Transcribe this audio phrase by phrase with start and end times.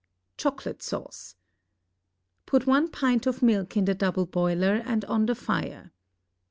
[0.37, 1.35] CHOCOLATE SAUCE
[2.47, 5.91] Put one pint of milk in the double boiler, and on the fire.